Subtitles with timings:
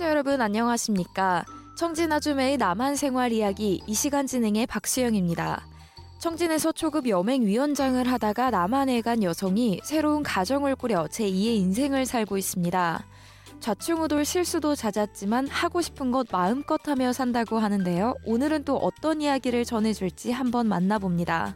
[0.00, 1.44] 청취자 여러분 안녕하십니까?
[1.76, 5.60] 청진아주매의 남한 생활 이야기 이 시간 진행의 박수영입니다.
[6.18, 13.04] 청진에서 초급 여맹위원장을 하다가 남한에 간 여성이 새로운 가정을 꾸려 제2의 인생을 살고 있습니다.
[13.60, 18.14] 좌충우돌 실수도 잦았지만 하고 싶은 것 마음껏 하며 산다고 하는데요.
[18.24, 21.54] 오늘은 또 어떤 이야기를 전해줄지 한번 만나봅니다.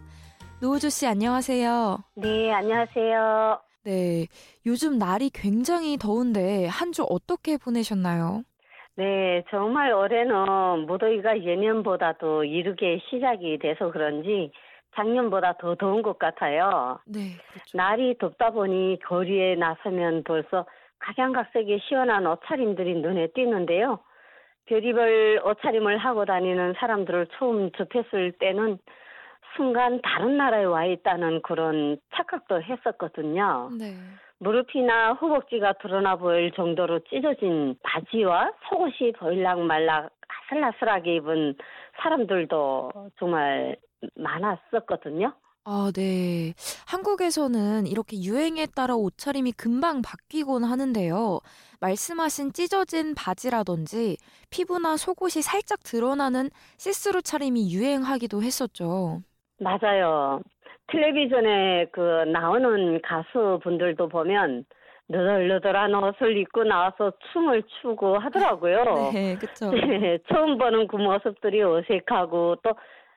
[0.61, 2.05] 노우주 씨 안녕하세요.
[2.17, 3.74] 네, 안녕하세요.
[3.85, 4.27] 네,
[4.67, 8.45] 요즘 날이 굉장히 더운데 한 주 어떻게 보내셨나요?
[8.97, 14.53] 네, 정말 올해는 무더위가 예년보다도 이르게 시작이 돼서 그런지
[14.95, 17.01] 작년보다 더 더운 것 같아요.
[17.05, 17.77] 네, 그렇죠.
[17.77, 20.65] 날이 덥다 보니 거리에 나서면 벌써
[21.01, 23.99] 각양각색의 시원한 옷차림들이 눈에 띄는데요.
[24.67, 28.79] 별의별 옷차림을 하고 다니는 사람들을 처음 접했을 때는
[29.57, 33.71] 순간 다른 나라에 와 있다는 그런 착각도 했었거든요.
[33.79, 33.95] 네.
[34.39, 40.11] 무릎이나 허벅지가 드러나 보일 정도로 찢어진 바지와 속옷이 보일락 말락
[40.51, 41.57] 아슬아슬하게 입은
[42.03, 43.77] 사람들도 정말
[44.17, 45.33] 많았었거든요.
[45.67, 46.53] 아, 네.
[46.87, 51.41] 한국에서는 이렇게 유행에 따라 옷차림이 금방 바뀌곤 하는데요.
[51.81, 54.19] 말씀하신 찢어진 바지라든지
[54.51, 59.23] 피부나 속옷이 살짝 드러나는 시스루 차림이 유행하기도 했었죠.
[59.59, 60.41] 맞아요.
[60.89, 64.65] 텔레비전에 그 나오는 가수분들도 보면
[65.07, 68.85] 너덜너덜한 옷을 입고 나와서 춤을 추고 하더라고요.
[69.71, 69.87] 네.
[69.99, 72.73] 네, 처음 보는 그 모습들이 어색하고 또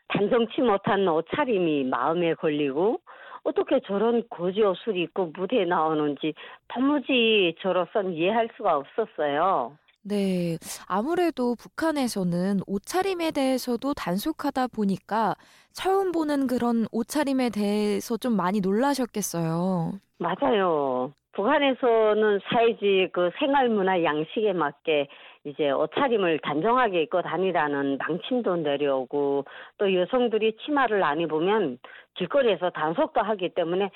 [0.10, 3.00] 단정치 못한 옷차림이 마음에 걸리고
[3.44, 6.34] 어떻게 저런 고지 옷을 입고 무대에 나오는지
[6.68, 9.78] 도무지 저로선 이해할 수가 없었어요.
[10.08, 10.58] 네.
[10.88, 15.36] 아무래도 북한에서는 옷차림에 대해서도 단속하다 보니까
[15.74, 20.00] 처음 보는 그런 옷차림에 대해서 좀 많이 놀라셨겠어요.
[20.20, 21.12] 맞아요.
[21.34, 25.08] 북한에서는 사회주의 그 생활 문화 양식에 맞게
[25.44, 29.46] 이제 옷차림을 단정하게 입고 다니라는 망침도 내려오고
[29.78, 31.80] 또 여성들이 치마를 안 입으면
[32.16, 33.92] 길거리에서 단속도 하기 때문에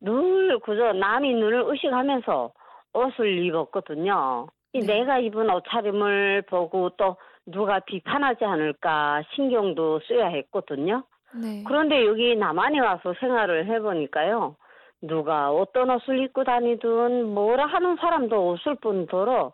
[0.00, 2.52] 늘 그저 남이 눈을 의식하면서
[2.94, 4.46] 옷을 입었거든요.
[4.76, 4.98] 이 네.
[4.98, 7.16] 내가 입은 옷차림을 보고 또
[7.46, 11.04] 누가 비판하지 않을까 신경도 써야 했거든요.
[11.34, 11.64] 네.
[11.66, 14.56] 그런데 여기 남한에 와서 생활을 해보니까요.
[15.02, 19.52] 누가 어떤 옷을 입고 다니든 뭐라 하는 사람도 없을 뿐더러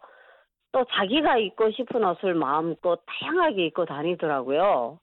[0.73, 4.99] 또 자기가 입고 싶은 옷을 마음껏 다양하게 입고 다니더라고요.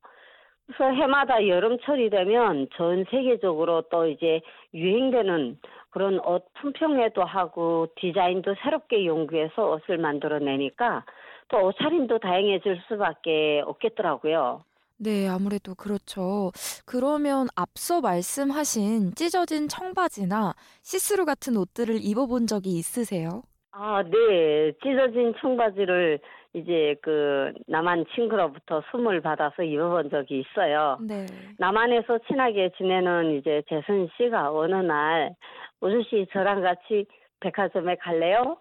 [0.70, 4.40] 그래서 해마다 여름철이 되면 전 세계적으로 또 이제
[4.74, 5.58] 유행되는
[5.90, 11.06] 그런 옷 품평회도 하고 디자인도 새롭게 연구해서 옷을 만들어내니까
[11.48, 14.64] 또 옷차림도 다양해질 수밖에 없겠더라고요.
[14.98, 16.52] 네, 아무래도 그렇죠.
[16.86, 20.54] 그러면 앞서 말씀하신 찢어진 청바지나
[20.84, 23.42] 시스루 같은 옷들을 입어본 적이 있으세요?
[23.72, 24.72] 아, 네.
[24.84, 26.20] 찢어진 청바지를
[26.54, 30.98] 이제 그 남한 친구로부터 선물 받아서 입어본 적이 있어요.
[31.08, 31.26] 네.
[31.60, 35.36] 남한에서 친하게 지내는 이제 재선 씨가 어느 날
[35.82, 37.06] 우주 씨 저랑 같이
[37.40, 38.58] 백화점에 갈래요?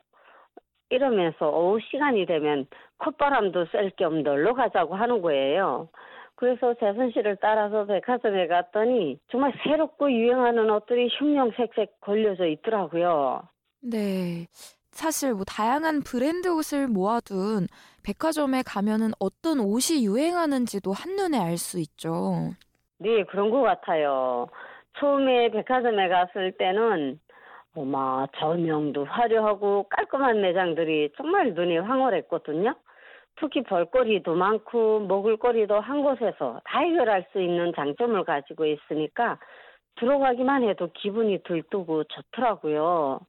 [0.90, 2.66] 이러면서 오후 시간이 되면
[2.98, 5.88] 콧바람도 쐴 겸 놀러 가자고 하는 거예요.
[6.34, 13.42] 그래서 재선 씨를 따라서 백화점에 갔더니 정말 새롭고 유행하는 옷들이 흉룡색색 걸려져 있더라고요.
[13.82, 14.46] 네.
[14.98, 17.68] 사실 뭐 다양한 브랜드 옷을 모아둔
[18.02, 22.50] 백화점에 가면은 어떤 옷이 유행하는지도 한눈에 알 수 있죠.
[22.98, 24.48] 네, 그런 것 같아요.
[24.98, 27.20] 처음에 백화점에 갔을 때는
[27.76, 32.74] 어마 조명도 화려하고 깔끔한 매장들이 정말 눈이 황홀했거든요.
[33.36, 39.38] 특히 볼거리도 많고 먹을거리도 한 곳에서 다 해결할 수 있는 장점을 가지고 있으니까
[40.00, 43.20] 들어가기만 해도 기분이 들뜨고 좋더라고요.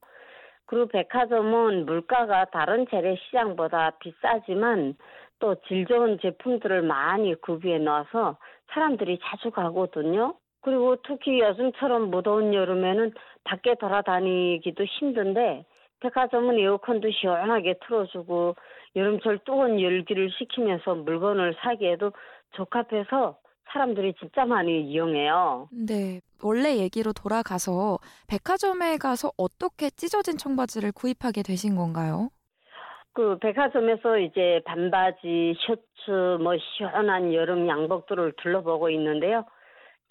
[0.69, 4.96] 그리고 백화점은 물가가 다른 재래시장보다 비싸지만
[5.40, 8.38] 또 질 좋은 제품들을 많이 구비해 놔서
[8.72, 10.35] 사람들이 자주 가거든요.
[10.62, 13.14] 그리고 특히 요즘처럼 무더운 여름에는
[13.46, 15.66] 밖에 돌아다니기도 힘든데
[16.02, 18.55] 백화점은 에어컨도 시원하게 틀어주고
[18.96, 22.11] 여름철 뜨거운 열기를 식히면서 물건을 사기에도
[22.55, 23.40] 적합해서
[23.72, 25.70] 사람들이 진짜 많이 이용해요.
[25.72, 26.22] 네.
[26.44, 32.30] 원래 얘기로 돌아가서 백화점에 가서 어떻게 찢어진 청바지를 구입하게 되신 건가요?
[33.14, 39.46] 그 백화점에서 이제 반바지, 셔츠, 뭐 시원한 여름 양복들을 둘러보고 있는데요.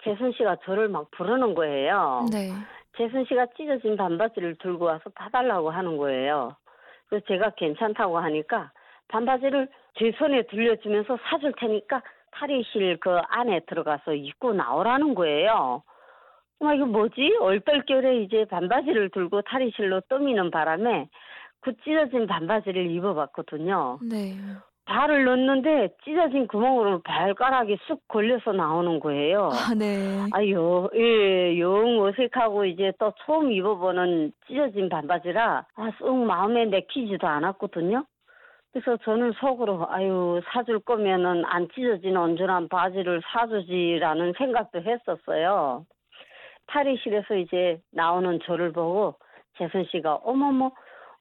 [0.03, 2.25] 재순 씨가 저를 막 부르는 거예요.
[2.31, 2.51] 네.
[2.97, 6.55] 재순 씨가 찢어진 반바지를 들고 와서 봐달라고 하는 거예요.
[7.07, 8.71] 그래서 제가 괜찮다고 하니까
[9.07, 9.67] 반바지를
[9.97, 12.01] 제 손에 들려주면서 사줄 테니까
[12.31, 15.83] 탈의실 그 안에 들어가서 입고 나오라는 거예요.
[16.61, 17.37] 어, 이거 뭐지?
[17.39, 21.07] 얼떨결에 이제 반바지를 들고 탈의실로 떠미는 바람에
[21.61, 23.99] 그 찢어진 반바지를 입어봤거든요.
[24.09, 24.35] 네.
[24.85, 29.51] 발을 넣는데 찢어진 구멍으로 발가락이 쑥 걸려서 나오는 거예요.
[29.53, 30.25] 아, 네.
[30.31, 38.03] 아유, 예, 영 어색하고 이제 또 처음 입어보는 찢어진 반바지라 아, 쑥 마음에 내키지도 않았거든요.
[38.71, 45.85] 그래서 저는 속으로 아유 사줄 거면은 안 찢어진 온전한 바지를 사주지라는 생각도 했었어요.
[46.69, 49.15] 탈의실에서 이제 나오는 저를 보고
[49.57, 50.71] 재선 씨가 어머머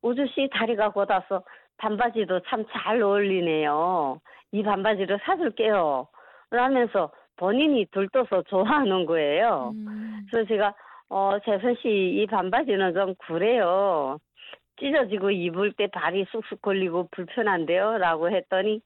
[0.03, 1.43] 우주 씨 다리가 곧아서
[1.79, 4.21] 반바지도 참 잘 어울리네요.
[4.53, 6.07] 이 반바지를 사줄게요.
[6.51, 9.73] 라면서 본인이 들떠서 좋아하는 거예요.
[9.75, 10.27] 음.
[10.31, 10.75] 그래서 제가
[11.11, 14.19] 어 재선 씨 이 반바지는 좀 그래요.
[14.81, 17.99] 찢어지고 입을 때 발이 쑥쑥 걸리고 불편한데요.
[17.99, 18.81] 라고 했더니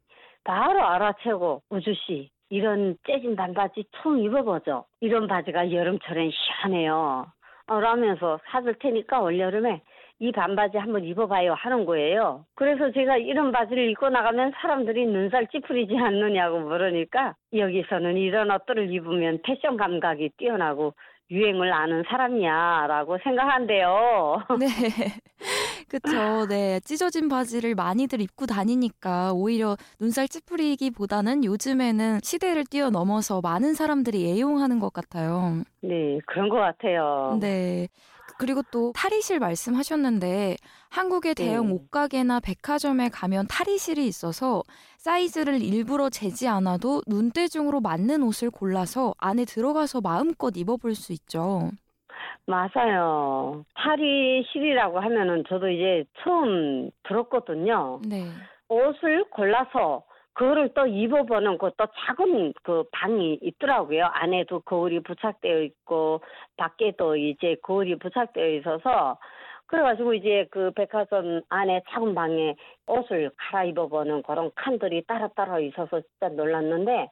[0.44, 4.84] 바로 알아채고 우주 씨 이런 째진 반바지 처음 입어보죠.
[5.00, 7.24] 이런 바지가 여름철엔 시원해요.
[7.66, 9.80] 어, 라면서 사줄 테니까 올여름에
[10.18, 12.44] 이 반바지 한번 입어봐요 하는 거예요.
[12.54, 19.38] 그래서 제가 이런 바지를 입고 나가면 사람들이 눈살 찌푸리지 않느냐고 물으니까 여기서는 이런 옷들을 입으면
[19.42, 20.92] 패션 감각이 뛰어나고
[21.30, 24.42] 유행을 아는 사람이야라고 생각한대요.
[24.60, 24.66] 네.
[25.92, 26.46] 그쵸.
[26.48, 26.80] 네.
[26.80, 34.94] 찢어진 바지를 많이들 입고 다니니까 오히려 눈살 찌푸리기보다는 요즘에는 시대를 뛰어넘어서 많은 사람들이 애용하는 것
[34.94, 35.62] 같아요.
[35.82, 37.36] 네, 그런 것 같아요.
[37.38, 37.88] 네.
[38.38, 40.56] 그리고 또 탈의실 말씀하셨는데
[40.88, 41.74] 한국의 대형 네.
[41.74, 44.62] 옷가게나 백화점에 가면 탈의실이 있어서
[44.96, 51.70] 사이즈를 일부러 재지 않아도 눈대중으로 맞는 옷을 골라서 안에 들어가서 마음껏 입어볼 수 있죠.
[52.46, 53.64] 맞아요.
[53.74, 58.00] 탈의실이라고 하면은 저도 이제 처음 들었거든요.
[58.08, 58.24] 네.
[58.68, 60.04] 옷을 골라서
[60.34, 64.06] 그거를 또 입어보는 그 또 작은 그 방이 있더라고요.
[64.06, 66.22] 안에도 거울이 부착되어 있고
[66.56, 69.18] 밖에도 이제 거울이 부착되어 있어서
[69.66, 72.56] 그래가지고 이제 그 백화점 안에 작은 방에
[72.86, 77.08] 옷을 갈아입어보는 그런 칸들이 따로따로 있어서 진짜 놀랐는데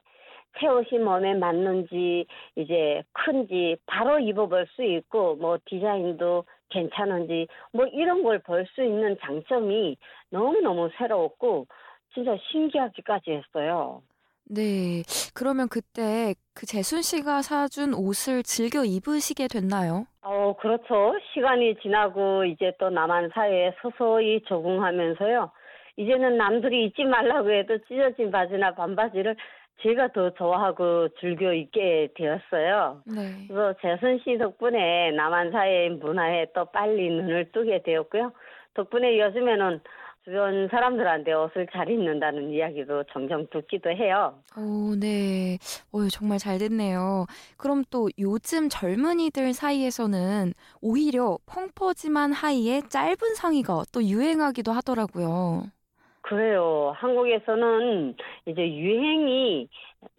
[0.59, 2.25] 새 옷이 몸에 맞는지
[2.55, 9.17] 이제 큰지 바로 입어볼 수 있고 뭐 디자인도 괜찮은지 뭐 이런 걸 볼 수 있는
[9.21, 9.97] 장점이
[10.29, 11.67] 너무너무 새로웠고
[12.13, 14.01] 진짜 신기하기까지 했어요.
[14.45, 15.03] 네.
[15.33, 20.05] 그러면 그때 그 재순 씨가 사준 옷을 즐겨 입으시게 됐나요?
[20.23, 21.15] 어, 그렇죠.
[21.33, 25.51] 시간이 지나고 이제 또 남한 사회에 서서히 적응하면서요.
[25.97, 29.35] 이제는 남들이 입지 말라고 해도 찢어진 바지나 반바지를
[29.81, 33.01] 제가 더 좋아하고 즐겨 입게 되었어요.
[33.05, 33.45] 네.
[33.47, 38.31] 그래서 재선 씨 덕분에 남한 사회의 문화에 또 빨리 눈을 뜨게 되었고요.
[38.75, 39.81] 덕분에 요즘에는
[40.23, 44.35] 주변 사람들한테 옷을 잘 입는다는 이야기도 종종 듣기도 해요.
[44.55, 45.57] 오, 네.
[45.91, 47.25] 어, 정말 잘 됐네요.
[47.57, 55.63] 그럼 또 요즘 젊은이들 사이에서는 오히려 펑퍼짐한 하의에 짧은 상의가 또 유행하기도 하더라고요.
[56.31, 56.93] 그래요.
[56.95, 59.67] 한국에서는 이제 유행이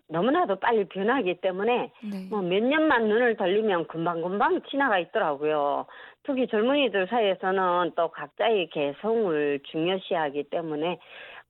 [0.08, 2.26] 너무나도 빨리 변하기 때문에 네.
[2.28, 5.86] 뭐몇 년만 눈을 돌리면 금방금방 지나가 있더라고요.
[6.24, 10.98] 특히 젊은이들 사이에서는 또 각자의 개성을 중요시하기 때문에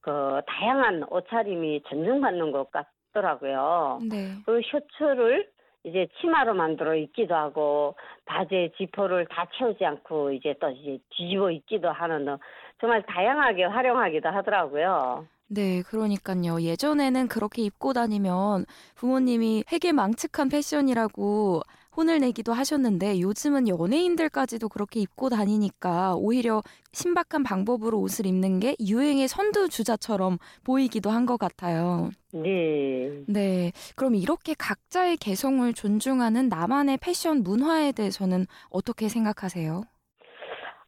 [0.01, 3.99] 그 다양한 옷차림이 존중받는 것 같더라고요.
[4.09, 4.37] 네.
[4.47, 5.49] 그 셔츠를
[5.85, 11.91] 이제 치마로 만들어 입기도 하고 바지에 지퍼를 다 채우지 않고 이제 또 이제 뒤집어 입기도
[11.91, 12.39] 하는 등
[12.81, 15.27] 정말 다양하게 활용하기도 하더라고요.
[15.49, 16.63] 네, 그러니까요.
[16.63, 18.65] 예전에는 그렇게 입고 다니면
[18.95, 21.63] 부모님이 되게 망측한 패션이라고
[21.97, 29.29] 혼을 내기도 하셨는데 요즘은 연예인들까지도 그렇게 입고 다니니까 오히려 신박한 방법으로 옷을 입는 게 유행의
[29.29, 32.11] 선두주자처럼 보이기도 한 것 같아요.
[32.33, 33.23] 네.
[33.29, 33.73] 네.
[33.95, 39.83] 그럼 이렇게 각자의 개성을 존중하는 나만의 패션 문화에 대해서는 어떻게 생각하세요?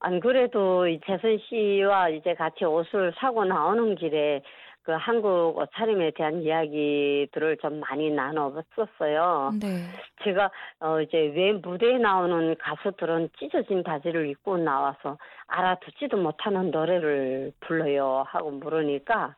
[0.00, 4.42] 안 그래도 이 재선 씨와 이제 같이 옷을 사고 나오는 길에
[4.84, 9.52] 그 한국 옷차림에 대한 이야기들을 좀 많이 나눠봤었어요.
[9.60, 9.86] 네.
[10.22, 10.50] 제가
[10.80, 18.50] 어 이제 왜 무대에 나오는 가수들은 찢어진 바지를 입고 나와서 알아듣지도 못하는 노래를 불러요 하고
[18.50, 19.34] 물으니까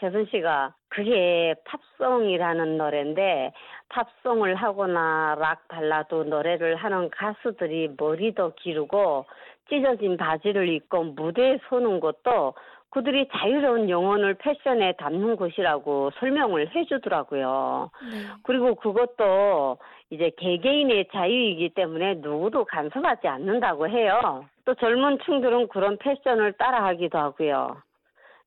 [0.00, 1.54] 재선 씨가 그게
[1.98, 3.52] 팝송이라는 노래인데
[3.90, 9.26] 팝송을 하거나 락 발라드 노래를 하는 가수들이 머리도 기르고
[9.68, 12.54] 찢어진 바지를 입고 무대에 서는 것도
[12.90, 17.90] 그들이 자유로운 영혼을 패션에 담는 것이라고 설명을 해주더라고요.
[18.10, 18.18] 네.
[18.42, 19.78] 그리고 그것도
[20.10, 24.46] 이제 개개인의 자유이기 때문에 누구도 간섭하지 않는다고 해요.
[24.64, 27.76] 또 젊은 층들은 그런 패션을 따라하기도 하고요.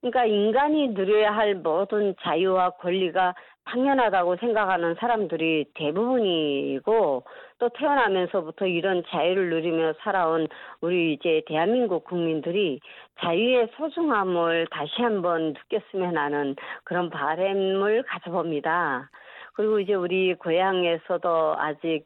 [0.02, 7.24] 그러니까 인간이 누려야 할 모든 자유와 권리가 당연하다고 생각하는 사람들이 대부분이고
[7.60, 10.48] 또 태어나면서부터 이런 자유를 누리며 살아온
[10.82, 12.80] 우리 이제 대한민국 국민들이
[13.22, 19.10] 자유의 소중함을 다시 한번 느꼈으면 하는 그런 바램을 가져봅니다.
[19.54, 22.06] 그리고 이제 우리 고향에서도 아직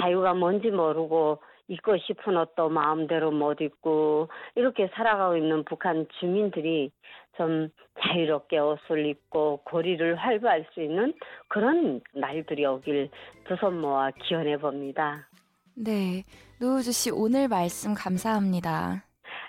[0.00, 6.90] 자유가 뭔지 모르고 입고 싶은 옷도 마음대로 못 입고 이렇게 살아가고 있는 북한 주민들이
[7.36, 7.68] 좀
[8.00, 11.12] 자유롭게 옷을 입고 고리를 활보할 수 있는
[11.48, 13.10] 그런 날들이 오길
[13.44, 15.26] 두 손 모아 기원해 봅니다.
[15.74, 16.24] 네,
[16.60, 19.05] 노우주 씨 오늘 말씀 감사합니다.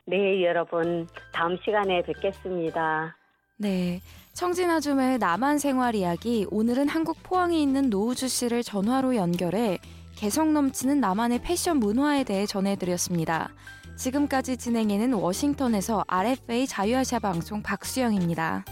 [0.09, 3.13] 네, 여러분 다음 시간에 뵙겠습니다.
[3.57, 3.99] 네,
[4.35, 9.79] 청진아줌의 남한 생활 이야기 오늘은 한국 포항에 있는 노우주 씨를 전화로 연결해
[10.15, 13.49] 개성 넘치는 남한의 패션 문화에 대해 전해드렸습니다.
[13.97, 18.63] 지금까지 진행해는 워싱턴에서 RFA 자유아시아 방송 박수영입니다.